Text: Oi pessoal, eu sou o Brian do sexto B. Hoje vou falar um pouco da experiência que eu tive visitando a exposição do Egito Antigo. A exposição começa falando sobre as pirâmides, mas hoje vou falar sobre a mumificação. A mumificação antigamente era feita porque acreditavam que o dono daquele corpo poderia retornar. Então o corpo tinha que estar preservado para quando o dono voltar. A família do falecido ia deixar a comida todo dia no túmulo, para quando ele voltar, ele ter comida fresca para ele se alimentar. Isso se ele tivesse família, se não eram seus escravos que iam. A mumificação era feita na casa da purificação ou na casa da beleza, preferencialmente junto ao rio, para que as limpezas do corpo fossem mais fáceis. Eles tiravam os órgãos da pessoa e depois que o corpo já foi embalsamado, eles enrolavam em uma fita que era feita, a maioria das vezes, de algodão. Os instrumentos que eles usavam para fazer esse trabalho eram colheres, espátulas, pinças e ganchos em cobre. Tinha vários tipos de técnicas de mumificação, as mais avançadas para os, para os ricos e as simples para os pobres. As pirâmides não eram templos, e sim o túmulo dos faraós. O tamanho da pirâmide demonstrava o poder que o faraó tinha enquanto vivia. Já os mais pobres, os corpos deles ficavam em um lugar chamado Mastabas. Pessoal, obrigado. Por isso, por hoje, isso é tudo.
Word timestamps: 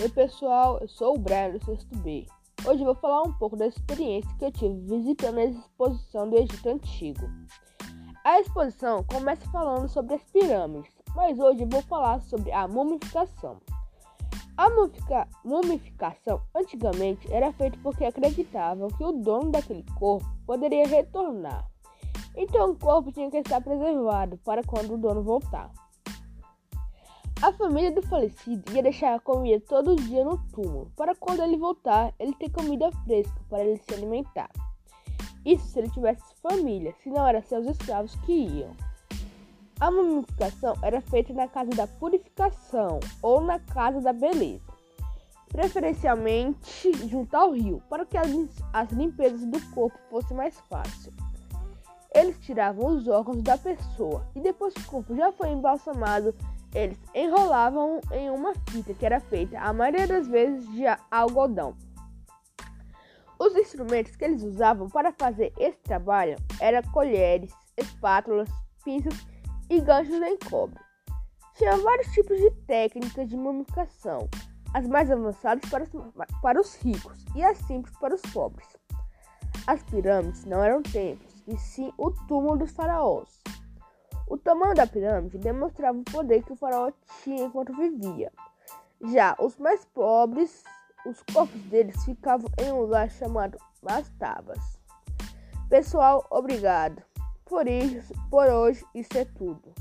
Oi 0.00 0.08
pessoal, 0.08 0.78
eu 0.80 0.88
sou 0.88 1.14
o 1.14 1.18
Brian 1.18 1.50
do 1.50 1.62
sexto 1.62 1.94
B. 1.98 2.26
Hoje 2.66 2.82
vou 2.82 2.94
falar 2.94 3.20
um 3.20 3.34
pouco 3.34 3.54
da 3.54 3.66
experiência 3.66 4.34
que 4.38 4.46
eu 4.46 4.50
tive 4.50 4.96
visitando 4.96 5.36
a 5.36 5.44
exposição 5.44 6.30
do 6.30 6.38
Egito 6.38 6.70
Antigo. 6.70 7.28
A 8.24 8.40
exposição 8.40 9.04
começa 9.04 9.44
falando 9.50 9.90
sobre 9.90 10.14
as 10.14 10.22
pirâmides, 10.24 10.90
mas 11.14 11.38
hoje 11.38 11.66
vou 11.66 11.82
falar 11.82 12.18
sobre 12.22 12.50
a 12.50 12.66
mumificação. 12.66 13.60
A 14.56 14.70
mumificação 15.44 16.40
antigamente 16.54 17.30
era 17.30 17.52
feita 17.52 17.78
porque 17.82 18.06
acreditavam 18.06 18.88
que 18.88 19.04
o 19.04 19.12
dono 19.12 19.50
daquele 19.50 19.84
corpo 19.98 20.26
poderia 20.46 20.86
retornar. 20.86 21.68
Então 22.34 22.70
o 22.70 22.78
corpo 22.78 23.12
tinha 23.12 23.30
que 23.30 23.36
estar 23.36 23.60
preservado 23.60 24.38
para 24.38 24.64
quando 24.64 24.94
o 24.94 24.98
dono 24.98 25.22
voltar. 25.22 25.70
A 27.42 27.52
família 27.52 27.90
do 27.90 28.02
falecido 28.02 28.70
ia 28.74 28.82
deixar 28.82 29.14
a 29.14 29.18
comida 29.18 29.64
todo 29.66 29.96
dia 29.96 30.22
no 30.22 30.36
túmulo, 30.52 30.92
para 30.94 31.14
quando 31.14 31.42
ele 31.42 31.56
voltar, 31.56 32.12
ele 32.18 32.34
ter 32.34 32.50
comida 32.50 32.92
fresca 33.06 33.40
para 33.48 33.64
ele 33.64 33.78
se 33.78 33.94
alimentar. 33.94 34.50
Isso 35.42 35.66
se 35.68 35.78
ele 35.78 35.88
tivesse 35.88 36.22
família, 36.42 36.94
se 37.02 37.08
não 37.08 37.26
eram 37.26 37.40
seus 37.40 37.66
escravos 37.66 38.14
que 38.26 38.32
iam. 38.32 38.76
A 39.80 39.90
mumificação 39.90 40.74
era 40.82 41.00
feita 41.00 41.32
na 41.32 41.48
casa 41.48 41.70
da 41.70 41.86
purificação 41.86 43.00
ou 43.22 43.40
na 43.40 43.58
casa 43.58 44.02
da 44.02 44.12
beleza, 44.12 44.60
preferencialmente 45.48 46.92
junto 47.08 47.34
ao 47.34 47.52
rio, 47.52 47.82
para 47.88 48.04
que 48.04 48.18
as 48.18 48.90
limpezas 48.92 49.46
do 49.46 49.58
corpo 49.70 49.98
fossem 50.10 50.36
mais 50.36 50.60
fáceis. 50.68 51.14
Eles 52.14 52.38
tiravam 52.40 52.96
os 52.96 53.08
órgãos 53.08 53.42
da 53.42 53.56
pessoa 53.56 54.26
e 54.36 54.40
depois 54.40 54.74
que 54.74 54.80
o 54.82 54.86
corpo 54.90 55.16
já 55.16 55.32
foi 55.32 55.48
embalsamado, 55.48 56.34
eles 56.74 56.98
enrolavam 57.14 58.00
em 58.12 58.30
uma 58.30 58.54
fita 58.70 58.94
que 58.94 59.04
era 59.04 59.20
feita, 59.20 59.58
a 59.58 59.72
maioria 59.72 60.06
das 60.06 60.26
vezes, 60.26 60.68
de 60.72 60.84
algodão. 61.10 61.76
Os 63.38 63.56
instrumentos 63.56 64.14
que 64.16 64.24
eles 64.24 64.42
usavam 64.42 64.88
para 64.88 65.12
fazer 65.12 65.52
esse 65.58 65.78
trabalho 65.78 66.36
eram 66.60 66.82
colheres, 66.92 67.52
espátulas, 67.76 68.50
pinças 68.84 69.14
e 69.68 69.80
ganchos 69.80 70.20
em 70.20 70.36
cobre. 70.38 70.78
Tinha 71.54 71.76
vários 71.76 72.08
tipos 72.12 72.38
de 72.38 72.50
técnicas 72.66 73.28
de 73.28 73.36
mumificação, 73.36 74.28
as 74.74 74.86
mais 74.86 75.10
avançadas 75.10 75.68
para 75.70 75.84
os, 75.84 75.90
para 76.42 76.60
os 76.60 76.76
ricos 76.76 77.24
e 77.34 77.42
as 77.42 77.58
simples 77.58 77.96
para 77.98 78.14
os 78.14 78.22
pobres. 78.32 78.68
As 79.66 79.82
pirâmides 79.84 80.44
não 80.44 80.62
eram 80.62 80.82
templos, 80.82 81.34
e 81.46 81.56
sim 81.56 81.92
o 81.98 82.10
túmulo 82.10 82.58
dos 82.58 82.70
faraós. 82.72 83.40
O 84.30 84.38
tamanho 84.38 84.76
da 84.76 84.86
pirâmide 84.86 85.38
demonstrava 85.38 85.98
o 85.98 86.04
poder 86.04 86.44
que 86.44 86.52
o 86.52 86.56
faraó 86.56 86.92
tinha 87.24 87.46
enquanto 87.46 87.74
vivia. 87.74 88.30
Já 89.10 89.34
os 89.40 89.58
mais 89.58 89.84
pobres, 89.86 90.62
os 91.04 91.20
corpos 91.32 91.60
deles 91.62 92.04
ficavam 92.04 92.48
em 92.62 92.70
um 92.70 92.82
lugar 92.82 93.10
chamado 93.10 93.58
Mastabas. 93.82 94.78
Pessoal, 95.68 96.24
obrigado. 96.30 97.02
Por 97.44 97.66
isso, 97.66 98.14
por 98.30 98.46
hoje, 98.46 98.84
isso 98.94 99.18
é 99.18 99.24
tudo. 99.24 99.74